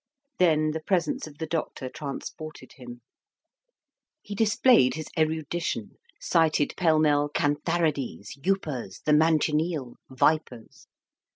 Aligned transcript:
Then 0.39 0.71
the 0.71 0.79
presence 0.79 1.27
of 1.27 1.37
the 1.37 1.45
doctor 1.45 1.87
transported 1.87 2.71
him. 2.73 3.01
He 4.23 4.33
displayed 4.33 4.95
his 4.95 5.05
erudition, 5.15 5.91
cited 6.19 6.73
pell 6.75 6.97
mell 6.97 7.29
cantharides, 7.29 8.35
upas, 8.43 9.01
the 9.05 9.11
manchineel, 9.13 9.97
vipers. 10.09 10.87